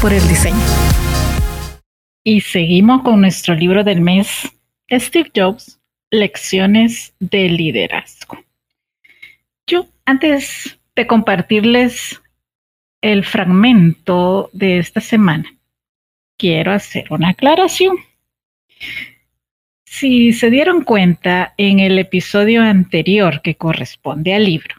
Por 0.00 0.12
el 0.14 0.26
diseño. 0.28 0.56
Y 2.24 2.40
seguimos 2.40 3.02
con 3.02 3.20
nuestro 3.20 3.54
libro 3.54 3.84
del 3.84 4.00
mes, 4.00 4.48
Steve 4.90 5.30
Jobs, 5.34 5.78
Lecciones 6.10 7.14
de 7.20 7.48
Liderazgo. 7.48 8.42
Yo, 9.66 9.86
antes 10.06 10.78
de 10.96 11.06
compartirles 11.06 12.20
el 13.02 13.24
fragmento 13.24 14.48
de 14.52 14.78
esta 14.78 15.00
semana, 15.00 15.54
quiero 16.38 16.72
hacer 16.72 17.06
una 17.10 17.30
aclaración. 17.30 17.96
Si 19.84 20.32
se 20.32 20.50
dieron 20.50 20.84
cuenta 20.84 21.54
en 21.58 21.78
el 21.78 21.98
episodio 21.98 22.62
anterior 22.62 23.42
que 23.42 23.56
corresponde 23.56 24.34
al 24.34 24.44
libro, 24.44 24.76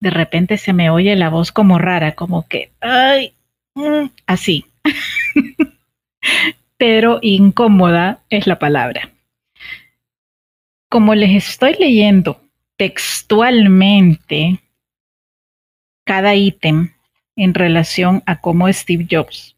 de 0.00 0.10
repente 0.10 0.58
se 0.58 0.72
me 0.72 0.90
oye 0.90 1.16
la 1.16 1.30
voz 1.30 1.52
como 1.52 1.78
rara, 1.78 2.12
como 2.12 2.46
que, 2.46 2.70
ay, 2.80 3.35
Así. 4.26 4.64
Pero 6.76 7.18
incómoda 7.22 8.20
es 8.30 8.46
la 8.46 8.58
palabra. 8.58 9.12
Como 10.88 11.14
les 11.14 11.44
estoy 11.44 11.74
leyendo 11.78 12.40
textualmente 12.76 14.60
cada 16.04 16.34
ítem 16.34 16.92
en 17.36 17.54
relación 17.54 18.22
a 18.26 18.40
cómo 18.40 18.72
Steve 18.72 19.06
Jobs 19.10 19.56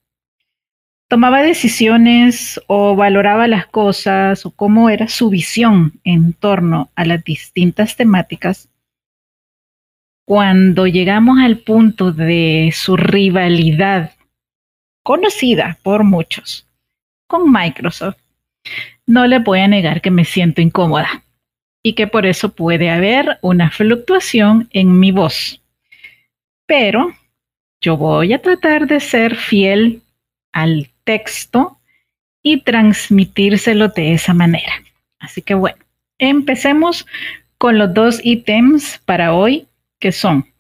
tomaba 1.09 1.43
decisiones 1.43 2.61
o 2.67 2.95
valoraba 2.95 3.49
las 3.49 3.67
cosas 3.67 4.45
o 4.45 4.51
cómo 4.51 4.91
era 4.91 5.09
su 5.09 5.31
visión 5.31 5.99
en 6.05 6.35
torno 6.35 6.91
a 6.95 7.07
las 7.07 7.25
distintas 7.25 7.97
temáticas, 7.97 8.69
cuando 10.29 10.87
llegamos 10.87 11.39
al 11.39 11.57
punto 11.57 12.13
de 12.13 12.71
su 12.75 12.99
rivalidad, 12.99 14.13
conocida 15.03 15.79
por 15.83 16.05
muchos, 16.05 16.67
con 17.27 17.51
Microsoft, 17.51 18.19
no 19.07 19.27
le 19.27 19.39
voy 19.39 19.61
a 19.61 19.69
negar 19.69 20.03
que 20.03 20.11
me 20.11 20.27
siento 20.27 20.61
incómoda 20.61 21.25
y 21.83 21.95
que 21.95 22.07
por 22.07 22.27
eso 22.27 22.51
puede 22.51 22.91
haber 22.91 23.39
una 23.41 23.71
fluctuación 23.71 24.69
en 24.73 25.01
mi 25.01 25.13
voz. 25.13 25.63
Pero 26.67 27.15
yo 27.81 27.97
voy 27.97 28.35
a 28.35 28.43
tratar 28.43 28.87
de 28.87 29.01
ser 29.01 29.35
fiel 29.35 30.03
al 30.53 30.91
texto 31.05 31.79
y 32.43 32.61
transmitírselo 32.61 33.89
de 33.89 34.13
esa 34.13 34.35
manera. 34.35 34.75
Así 35.21 35.41
que 35.41 35.55
bueno, 35.55 35.79
empecemos 36.19 37.07
con 37.57 37.79
los 37.79 37.95
dos 37.95 38.21
ítems 38.23 39.01
para 39.07 39.33
hoy 39.33 39.68
que 39.99 40.13
son 40.13 40.53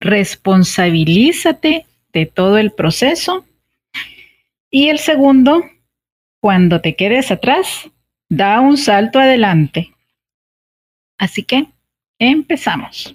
responsabilízate 0.00 1.86
de 2.12 2.26
todo 2.26 2.58
el 2.58 2.72
proceso 2.72 3.46
y 4.70 4.88
el 4.88 4.98
segundo, 4.98 5.64
cuando 6.40 6.80
te 6.80 6.96
quedes 6.96 7.30
atrás, 7.30 7.88
da 8.28 8.60
un 8.60 8.76
salto 8.76 9.18
adelante. 9.18 9.92
Así 11.18 11.42
que 11.42 11.66
empezamos. 12.18 13.14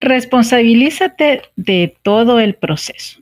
Responsabilízate 0.00 1.42
de 1.56 1.96
todo 2.02 2.38
el 2.38 2.54
proceso. 2.54 3.20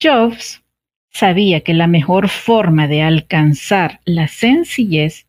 Jobs 0.00 0.62
sabía 1.10 1.62
que 1.62 1.74
la 1.74 1.86
mejor 1.86 2.28
forma 2.28 2.86
de 2.86 3.02
alcanzar 3.02 4.00
la 4.04 4.28
sencillez 4.28 5.26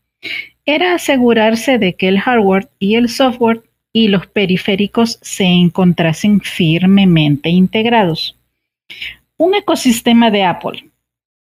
era 0.66 0.94
asegurarse 0.94 1.80
de 1.80 1.96
que 1.96 2.08
el 2.08 2.20
hardware 2.20 2.70
y 2.78 2.96
el 2.96 3.10
software 3.10 3.64
y 3.94 4.08
los 4.08 4.28
periféricos 4.28 5.20
se 5.22 5.46
encontrasen 5.46 6.42
firmemente 6.42 7.50
integrados. 7.50 8.38
Un 9.38 9.56
ecosistema 9.56 10.32
de 10.32 10.44
Apple, 10.44 10.90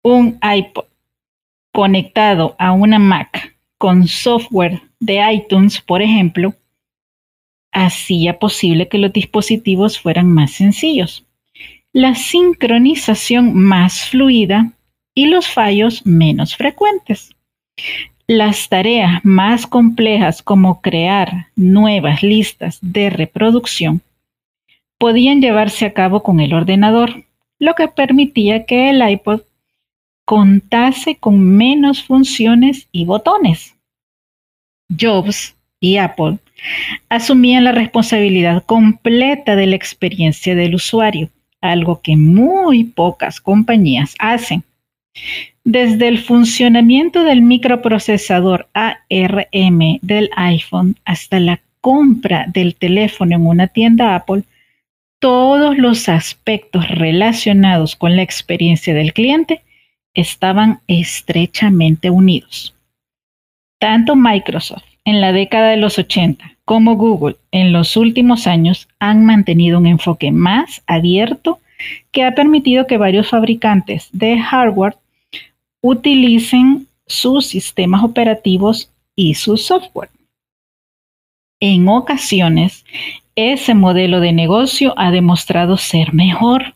un 0.03 0.38
iPod 0.43 0.84
conectado 1.72 2.54
a 2.59 2.72
una 2.72 2.99
Mac 2.99 3.56
con 3.78 4.06
software 4.06 4.83
de 5.00 5.21
iTunes, 5.33 5.81
por 5.81 6.03
ejemplo, 6.03 6.54
hacía 7.72 8.38
posible 8.38 8.88
que 8.88 8.99
los 8.99 9.12
dispositivos 9.12 9.99
fueran 9.99 10.33
más 10.33 10.53
sencillos, 10.53 11.27
la 11.93 12.15
sincronización 12.15 13.54
más 13.54 14.09
fluida 14.09 14.72
y 15.15 15.27
los 15.27 15.49
fallos 15.49 16.06
menos 16.06 16.56
frecuentes. 16.56 17.34
Las 18.26 18.70
tareas 18.70 19.22
más 19.22 19.66
complejas 19.66 20.42
como 20.42 20.80
crear 20.80 21.48
nuevas 21.56 22.22
listas 22.22 22.78
de 22.80 23.10
reproducción 23.10 24.00
podían 24.96 25.42
llevarse 25.42 25.84
a 25.84 25.92
cabo 25.92 26.22
con 26.22 26.40
el 26.40 26.54
ordenador, 26.54 27.24
lo 27.58 27.74
que 27.74 27.86
permitía 27.88 28.64
que 28.64 28.88
el 28.88 29.06
iPod 29.06 29.42
contase 30.24 31.16
con 31.16 31.38
menos 31.38 32.02
funciones 32.02 32.88
y 32.92 33.04
botones. 33.04 33.74
Jobs 34.88 35.54
y 35.78 35.98
Apple 35.98 36.38
asumían 37.10 37.64
la 37.64 37.72
responsabilidad 37.72 38.64
completa 38.64 39.54
de 39.54 39.66
la 39.66 39.76
experiencia 39.76 40.54
del 40.54 40.76
usuario, 40.76 41.28
algo 41.60 42.00
que 42.00 42.16
muy 42.16 42.84
pocas 42.84 43.38
compañías 43.38 44.14
hacen. 44.18 44.64
Desde 45.64 46.09
el 46.09 46.18
funcionamiento 46.18 47.24
del 47.24 47.41
microprocesador 47.41 48.68
ARM 48.74 49.98
del 50.03 50.30
iPhone 50.36 50.97
hasta 51.04 51.41
la 51.41 51.60
compra 51.80 52.47
del 52.48 52.74
teléfono 52.74 53.34
en 53.34 53.47
una 53.47 53.68
tienda 53.68 54.15
Apple, 54.15 54.42
todos 55.18 55.78
los 55.78 56.09
aspectos 56.09 56.89
relacionados 56.89 57.97
con 57.97 58.15
la 58.16 58.22
experiencia 58.22 58.92
del 58.92 59.15
cliente 59.15 59.62
estaban 60.12 60.80
estrechamente 60.86 62.10
unidos. 62.10 62.74
Tanto 63.78 64.16
Microsoft 64.16 64.84
en 65.04 65.21
la 65.21 65.33
década 65.33 65.71
de 65.71 65.77
los 65.77 65.98
80 65.98 66.56
como 66.65 66.97
Google 66.97 67.36
en 67.53 67.72
los 67.72 67.97
últimos 67.97 68.47
años 68.47 68.89
han 68.98 69.24
mantenido 69.24 69.78
un 69.78 69.86
enfoque 69.86 70.30
más 70.30 70.83
abierto 70.86 71.60
que 72.12 72.22
ha 72.22 72.34
permitido 72.34 72.86
que 72.86 72.98
varios 72.98 73.28
fabricantes 73.28 74.09
de 74.12 74.39
hardware 74.39 74.97
utilicen 75.86 76.89
sus 77.07 77.48
sistemas 77.48 78.03
operativos 78.03 78.91
y 79.15 79.34
su 79.34 79.59
software. 79.59 80.09
En 81.60 81.86
ocasiones, 81.89 82.86
ese 83.36 83.75
modelo 83.75 84.21
de 84.21 84.33
negocio 84.33 84.95
ha 84.97 85.10
demostrado 85.10 85.77
ser 85.77 86.15
mejor, 86.15 86.75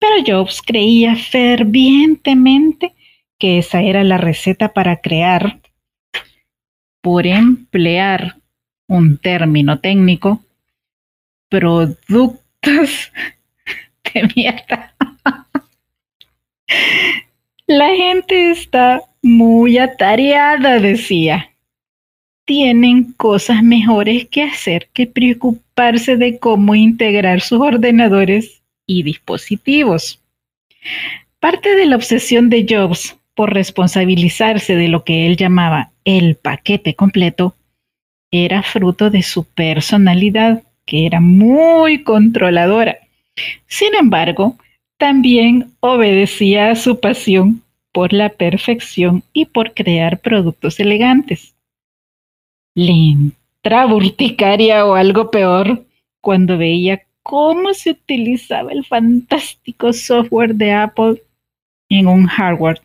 Pero 0.00 0.16
Jobs 0.26 0.60
creía 0.60 1.14
fervientemente 1.14 2.94
que 3.38 3.58
esa 3.58 3.80
era 3.82 4.02
la 4.02 4.18
receta 4.18 4.72
para 4.72 5.00
crear, 5.00 5.60
por 7.00 7.28
emplear 7.28 8.36
un 8.88 9.16
término 9.16 9.78
técnico, 9.78 10.40
productos 11.48 13.12
de 14.12 14.28
mierda. 14.34 14.94
La 17.66 17.94
gente 17.94 18.50
está 18.50 19.00
muy 19.22 19.78
atareada, 19.78 20.80
decía. 20.80 21.50
Tienen 22.44 23.14
cosas 23.14 23.62
mejores 23.62 24.28
que 24.28 24.42
hacer 24.42 24.90
que 24.92 25.06
preocuparse 25.06 26.18
de 26.18 26.38
cómo 26.38 26.74
integrar 26.74 27.40
sus 27.40 27.60
ordenadores 27.60 28.62
y 28.86 29.02
dispositivos. 29.02 30.20
Parte 31.40 31.74
de 31.74 31.86
la 31.86 31.96
obsesión 31.96 32.50
de 32.50 32.66
Jobs 32.68 33.16
por 33.34 33.54
responsabilizarse 33.54 34.76
de 34.76 34.88
lo 34.88 35.02
que 35.04 35.26
él 35.26 35.38
llamaba 35.38 35.90
el 36.04 36.34
paquete 36.34 36.94
completo 36.94 37.54
era 38.30 38.62
fruto 38.62 39.08
de 39.08 39.22
su 39.22 39.44
personalidad, 39.44 40.64
que 40.84 41.06
era 41.06 41.20
muy 41.20 42.02
controladora. 42.02 42.98
Sin 43.66 43.94
embargo, 43.94 44.58
también 44.98 45.72
obedecía 45.80 46.70
a 46.70 46.76
su 46.76 47.00
pasión 47.00 47.62
por 47.92 48.12
la 48.12 48.30
perfección 48.30 49.22
y 49.32 49.46
por 49.46 49.74
crear 49.74 50.18
productos 50.20 50.80
elegantes. 50.80 51.54
Le 52.74 52.92
entraba 52.92 53.94
o 53.94 54.94
algo 54.94 55.30
peor 55.30 55.84
cuando 56.20 56.58
veía 56.58 57.02
cómo 57.22 57.72
se 57.72 57.92
utilizaba 57.92 58.72
el 58.72 58.84
fantástico 58.84 59.92
software 59.92 60.54
de 60.54 60.72
Apple 60.72 61.22
en 61.88 62.06
un 62.06 62.26
hardware 62.26 62.82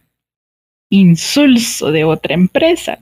insulso 0.90 1.92
de 1.92 2.04
otra 2.04 2.34
empresa. 2.36 3.00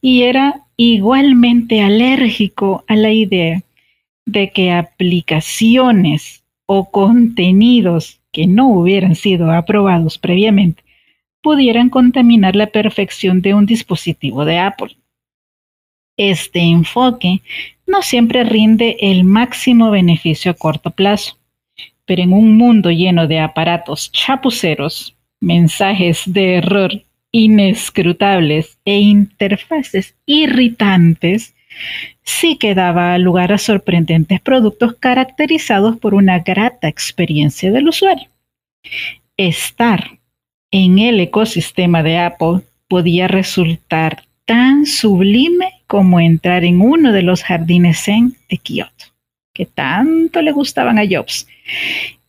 Y 0.00 0.22
era 0.22 0.62
igualmente 0.76 1.82
alérgico 1.82 2.84
a 2.86 2.96
la 2.96 3.10
idea 3.10 3.62
de 4.26 4.50
que 4.50 4.72
aplicaciones 4.72 6.42
o 6.70 6.90
contenidos 6.90 8.20
que 8.30 8.46
no 8.46 8.68
hubieran 8.68 9.14
sido 9.14 9.50
aprobados 9.50 10.18
previamente 10.18 10.84
pudieran 11.40 11.88
contaminar 11.88 12.54
la 12.56 12.66
perfección 12.66 13.40
de 13.40 13.54
un 13.54 13.64
dispositivo 13.64 14.44
de 14.44 14.58
Apple. 14.58 14.98
Este 16.18 16.60
enfoque 16.60 17.40
no 17.86 18.02
siempre 18.02 18.44
rinde 18.44 18.98
el 19.00 19.24
máximo 19.24 19.90
beneficio 19.90 20.50
a 20.50 20.54
corto 20.54 20.90
plazo, 20.90 21.38
pero 22.04 22.22
en 22.22 22.34
un 22.34 22.58
mundo 22.58 22.90
lleno 22.90 23.26
de 23.26 23.40
aparatos 23.40 24.12
chapuceros, 24.12 25.16
mensajes 25.40 26.22
de 26.26 26.56
error 26.56 26.90
inescrutables 27.30 28.78
e 28.84 28.98
interfaces 28.98 30.16
irritantes, 30.26 31.54
sí 32.22 32.56
que 32.56 32.74
daba 32.74 33.16
lugar 33.18 33.52
a 33.52 33.58
sorprendentes 33.58 34.40
productos 34.40 34.94
caracterizados 34.98 35.96
por 35.96 36.14
una 36.14 36.40
grata 36.40 36.88
experiencia 36.88 37.70
del 37.70 37.88
usuario. 37.88 38.28
Estar 39.36 40.18
en 40.70 40.98
el 40.98 41.20
ecosistema 41.20 42.02
de 42.02 42.18
Apple 42.18 42.60
podía 42.88 43.28
resultar 43.28 44.24
tan 44.44 44.86
sublime 44.86 45.82
como 45.86 46.20
entrar 46.20 46.64
en 46.64 46.80
uno 46.80 47.12
de 47.12 47.22
los 47.22 47.42
jardines 47.42 48.04
Zen 48.04 48.34
de 48.48 48.58
Kioto, 48.58 49.06
que 49.52 49.66
tanto 49.66 50.42
le 50.42 50.52
gustaban 50.52 50.98
a 50.98 51.02
Jobs. 51.08 51.46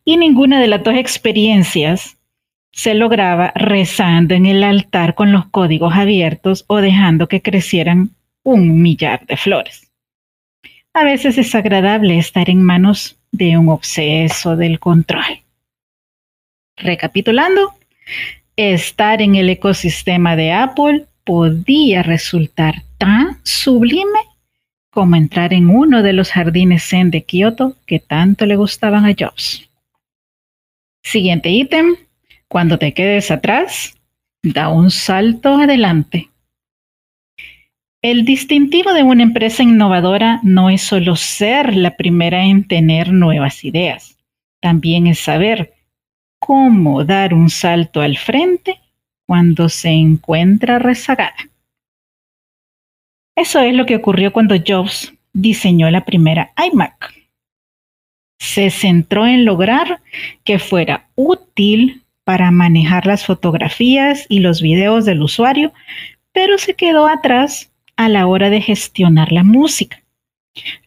Y 0.06 0.18
ninguna 0.18 0.60
de 0.60 0.68
las 0.68 0.84
dos 0.84 0.96
experiencias 0.96 2.18
se 2.72 2.94
lograba 2.94 3.52
rezando 3.56 4.36
en 4.36 4.46
el 4.46 4.64
altar 4.64 5.16
con 5.16 5.32
los 5.32 5.46
códigos 5.48 5.94
abiertos 5.96 6.66
o 6.68 6.78
dejando 6.78 7.28
que 7.28 7.42
crecieran 7.42 8.12
un 8.44 8.82
millar 8.82 9.26
de 9.26 9.38
flores. 9.38 9.92
A 10.94 11.04
veces 11.04 11.38
es 11.38 11.54
agradable 11.56 12.18
estar 12.18 12.50
en 12.50 12.64
manos 12.64 13.18
de 13.32 13.58
un 13.58 13.70
obseso 13.70 14.56
del 14.56 14.80
control. 14.80 15.44
Recapitulando, 16.76 17.76
estar 18.56 19.22
en 19.22 19.36
el 19.36 19.50
ecosistema 19.50 20.36
de 20.36 20.52
Apple 20.52 21.06
podía 21.24 22.04
resultar 22.04 22.84
tan 22.98 23.40
sublime 23.44 24.20
como 24.90 25.16
entrar 25.16 25.54
en 25.54 25.70
uno 25.70 26.02
de 26.02 26.14
los 26.14 26.32
jardines 26.32 26.84
Zen 26.84 27.12
de 27.12 27.24
Kioto 27.24 27.76
que 27.86 28.00
tanto 28.00 28.46
le 28.46 28.56
gustaban 28.56 29.06
a 29.06 29.14
Jobs. 29.18 29.70
Siguiente 31.04 31.50
ítem, 31.50 31.96
cuando 32.48 32.80
te 32.80 32.94
quedes 32.94 33.32
atrás, 33.32 33.96
da 34.42 34.70
un 34.70 34.90
salto 34.92 35.58
adelante. 35.58 36.30
El 38.02 38.24
distintivo 38.24 38.94
de 38.94 39.04
una 39.04 39.24
empresa 39.24 39.62
innovadora 39.62 40.40
no 40.42 40.70
es 40.70 40.82
solo 40.82 41.18
ser 41.18 41.76
la 41.76 41.98
primera 41.98 42.46
en 42.46 42.66
tener 42.66 43.12
nuevas 43.12 43.66
ideas, 43.66 44.18
también 44.62 45.06
es 45.06 45.20
saber 45.20 45.74
cómo 46.40 47.04
dar 47.04 47.34
un 47.34 47.50
salto 47.50 48.00
al 48.00 48.18
frente 48.18 48.80
cuando 49.28 49.68
se 49.68 49.90
encuentra 49.90 50.80
rezagada. 50.80 51.36
Eso 53.36 53.60
es 53.60 53.74
lo 53.74 53.86
que 53.86 53.98
ocurrió 53.98 54.32
cuando 54.32 54.56
Jobs 54.66 55.14
diseñó 55.34 55.92
la 55.92 56.06
primera 56.06 56.54
iMac. 56.72 57.14
Se 58.40 58.70
centró 58.70 59.28
en 59.28 59.44
lograr 59.44 60.00
que 60.46 60.58
fuera 60.58 61.10
útil 61.16 62.06
para 62.24 62.50
manejar 62.50 63.06
las 63.06 63.26
fotografías 63.26 64.26
y 64.30 64.40
los 64.40 64.62
videos 64.62 65.04
del 65.04 65.22
usuario, 65.22 65.74
pero 66.32 66.58
se 66.58 66.76
quedó 66.76 67.06
atrás 67.06 67.70
a 68.00 68.08
la 68.08 68.28
hora 68.28 68.50
de 68.50 68.62
gestionar 68.62 69.34
la 69.34 69.44
música. 69.44 70.02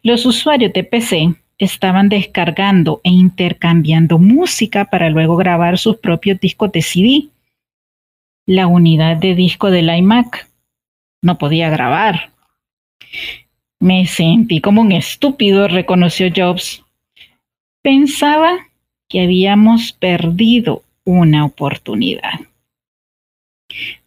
Los 0.01 0.25
usuarios 0.25 0.73
de 0.73 0.83
PC 0.83 1.35
estaban 1.59 2.09
descargando 2.09 3.01
e 3.03 3.11
intercambiando 3.11 4.17
música 4.17 4.85
para 4.85 5.11
luego 5.11 5.35
grabar 5.35 5.77
sus 5.77 5.97
propios 5.97 6.39
discos 6.39 6.71
de 6.71 6.81
CD. 6.81 7.27
La 8.47 8.65
unidad 8.65 9.17
de 9.17 9.35
disco 9.35 9.69
del 9.69 9.95
iMac 9.95 10.49
no 11.21 11.37
podía 11.37 11.69
grabar. 11.69 12.31
Me 13.79 14.07
sentí 14.07 14.59
como 14.59 14.81
un 14.81 14.91
estúpido, 14.91 15.67
reconoció 15.67 16.31
Jobs. 16.35 16.83
Pensaba 17.83 18.57
que 19.07 19.21
habíamos 19.21 19.91
perdido 19.91 20.81
una 21.03 21.45
oportunidad. 21.45 22.39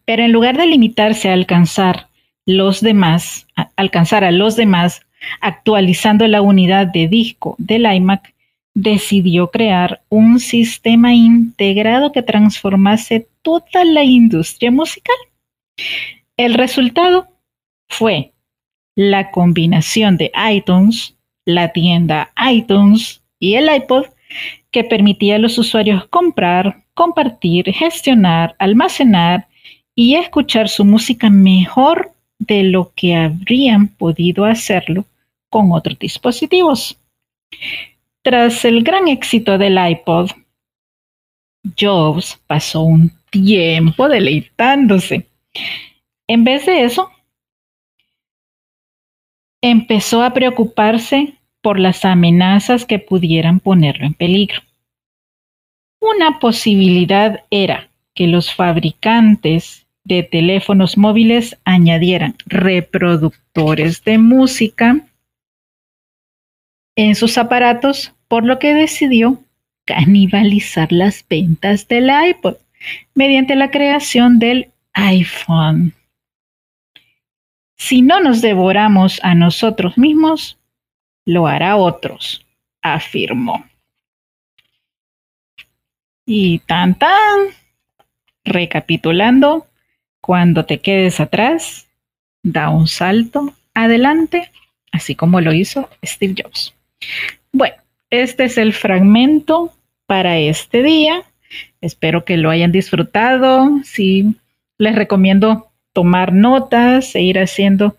Pero 0.05 0.25
en 0.25 0.33
lugar 0.33 0.57
de 0.57 0.67
limitarse 0.67 1.31
a 1.31 1.35
alcanzar 1.35 2.09
los 2.47 2.81
demás, 2.81 3.47
alcanzar 3.77 4.25
a 4.25 4.31
los 4.31 4.57
demás 4.57 5.03
actualizando 5.41 6.27
la 6.29 6.41
unidad 6.41 6.87
de 6.87 7.09
disco 7.09 7.57
del 7.59 7.93
iMac, 7.93 8.35
decidió 8.75 9.51
crear 9.51 10.03
un 10.09 10.39
sistema 10.39 11.13
integrado 11.15 12.13
que 12.13 12.23
transformase 12.23 13.27
toda 13.43 13.85
la 13.85 14.05
industria 14.05 14.71
musical. 14.71 15.17
El 16.37 16.55
resultado 16.55 17.27
fue 17.89 18.33
la 18.95 19.31
combinación 19.31 20.17
de 20.17 20.31
iTunes, 20.51 21.17
la 21.45 21.73
tienda 21.73 22.33
iTunes 22.51 23.23
y 23.39 23.55
el 23.55 23.75
iPod 23.75 24.07
que 24.71 24.85
permitía 24.85 25.37
a 25.37 25.39
los 25.39 25.59
usuarios 25.59 26.07
comprar, 26.09 26.85
compartir, 26.95 27.73
gestionar, 27.73 28.55
almacenar 28.59 29.49
y 29.95 30.17
escuchar 30.17 30.69
su 30.69 30.85
música 30.85 31.31
mejor 31.31 32.16
de 32.47 32.63
lo 32.65 32.93
que 32.95 33.15
habrían 33.15 33.89
podido 33.89 34.45
hacerlo 34.45 35.05
con 35.49 35.73
otros 35.73 35.99
dispositivos. 35.99 36.99
Tras 38.23 38.65
el 38.65 38.83
gran 38.83 39.09
éxito 39.09 39.59
del 39.59 39.79
iPod, 39.79 40.31
Jobs 41.79 42.41
pasó 42.47 42.83
un 42.83 43.13
tiempo 43.31 44.09
deleitándose. 44.09 45.27
En 46.27 46.45
vez 46.45 46.67
de 46.67 46.85
eso, 46.85 47.11
empezó 49.61 50.23
a 50.23 50.33
preocuparse 50.33 51.35
por 51.61 51.79
las 51.79 52.05
amenazas 52.05 52.85
que 52.85 52.99
pudieran 52.99 53.61
ponerlo 53.61 54.07
en 54.07 54.15
peligro. 54.15 54.61
Una 56.01 56.39
posibilidad 56.39 57.45
era 57.51 57.89
que 58.15 58.27
los 58.27 58.55
fabricantes 58.55 59.86
de 60.07 60.23
teléfonos 60.23 60.97
móviles 60.97 61.59
añadieran 61.65 62.37
reproductores 62.47 64.05
de 64.05 64.19
música 64.19 65.01
en 66.95 67.17
sus 67.17 67.37
aparatos, 67.39 68.15
por 68.29 68.45
lo 68.45 68.59
que 68.61 68.73
decidió 68.73 69.43
canibalizar 69.85 70.93
las 70.93 71.27
ventas 71.29 71.89
del 71.89 72.09
iPod 72.31 72.57
mediante 73.15 73.57
la 73.57 73.71
creación 73.71 74.39
del 74.39 74.71
iPhone. 74.93 75.93
Si 77.77 78.01
no 78.01 78.21
nos 78.21 78.41
devoramos 78.41 79.21
a 79.25 79.35
nosotros 79.35 79.99
mismos, 79.99 80.57
lo 81.25 81.49
hará 81.49 81.77
otros, 81.77 82.47
afirmó. 82.81 83.67
Y 86.25 86.61
tan 86.61 86.97
tan, 86.97 87.49
recapitulando, 88.45 89.67
cuando 90.27 90.65
te 90.65 90.79
quedes 90.81 91.21
atrás, 91.21 91.87
da 92.43 92.69
un 92.69 92.89
salto 92.89 93.55
adelante, 93.75 94.51
así 94.91 95.15
como 95.15 95.41
lo 95.41 95.53
hizo 95.53 95.89
Steve 96.05 96.35
Jobs. 96.43 96.75
Bueno, 97.53 97.77
este 98.11 98.47
es 98.47 98.59
el 98.59 98.73
fragmento 98.73 99.73
para 100.07 100.37
este 100.39 100.83
día. 100.83 101.23
Espero 101.81 102.25
que 102.25 102.39
lo 102.39 102.51
hayan 102.51 102.73
disfrutado. 102.73 103.71
Sí, 103.85 104.35
les 104.79 104.97
recomiendo 104.97 105.69
tomar 105.93 106.33
notas 106.33 107.15
e 107.15 107.23
ir 107.23 107.39
haciendo 107.39 107.97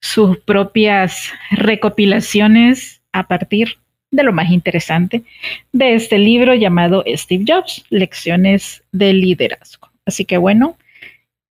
sus 0.00 0.38
propias 0.38 1.30
recopilaciones 1.50 3.02
a 3.12 3.28
partir 3.28 3.76
de 4.10 4.22
lo 4.22 4.32
más 4.32 4.50
interesante 4.50 5.24
de 5.72 5.94
este 5.94 6.16
libro 6.16 6.54
llamado 6.54 7.04
Steve 7.06 7.44
Jobs, 7.46 7.84
Lecciones 7.90 8.82
de 8.92 9.12
Liderazgo. 9.12 9.90
Así 10.06 10.24
que 10.24 10.38
bueno, 10.38 10.78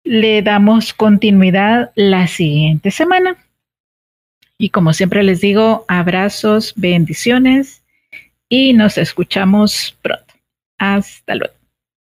le 0.10 0.42
damos 0.42 0.92
continuidad 0.92 1.92
la 1.94 2.26
siguiente 2.26 2.90
semana. 2.90 3.38
Y 4.58 4.72
como 4.72 4.94
siempre 4.94 5.22
les 5.22 5.40
digo, 5.40 5.86
abrazos, 5.88 6.74
bendiciones 6.76 7.84
y 8.50 8.74
nos 8.74 8.98
escuchamos 8.98 9.96
pronto. 10.02 10.34
Hasta 10.80 11.36
luego. 11.36 11.59